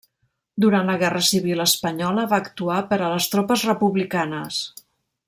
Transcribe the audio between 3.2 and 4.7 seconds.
tropes republicanes.